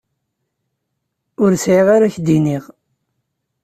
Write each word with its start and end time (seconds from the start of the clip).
Ur 1.43 1.51
sɛiɣ 1.63 1.87
ara 1.95 2.13
k-d-iniɣ. 2.13 2.63